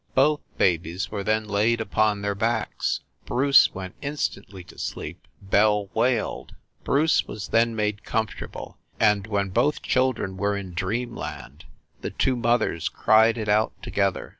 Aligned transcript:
Both 0.15 0.41
babies 0.57 1.11
were 1.11 1.23
then 1.23 1.45
laid 1.47 1.79
upon 1.79 2.23
their 2.23 2.33
backs. 2.33 3.01
Bruce 3.27 3.71
went 3.75 3.93
instantly 4.01 4.63
to 4.63 4.79
sleep, 4.79 5.27
Belle 5.43 5.91
wailed. 5.93 6.55
Bruce 6.83 7.27
was 7.27 7.49
then 7.49 7.75
made 7.75 8.03
comfortable, 8.03 8.79
and 8.99 9.27
when 9.27 9.49
both 9.49 9.83
children 9.83 10.37
were 10.37 10.57
in 10.57 10.73
Dreamland 10.73 11.65
the 12.01 12.09
two 12.09 12.35
mothers 12.35 12.89
cried 12.89 13.37
it 13.37 13.47
out 13.47 13.73
together. 13.83 14.29